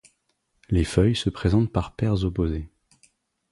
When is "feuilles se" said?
0.83-1.29